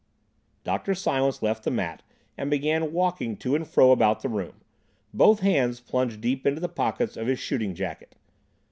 [0.63, 0.95] Dr.
[0.95, 2.01] Silence left the mat
[2.35, 4.61] and began walking to and fro about the room,
[5.13, 8.15] both hands plunged deep into the pockets of his shooting jacket.